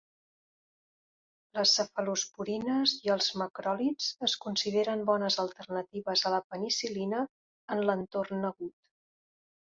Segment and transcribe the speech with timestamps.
[1.57, 7.19] Les cefalosporines i els macròlids es consideren bones alternatives a la penicil·lina
[7.77, 8.73] en l'entorn agut.